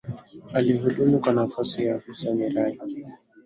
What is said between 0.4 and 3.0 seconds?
Alihudumu kwa nafasi ya Afisa Miradi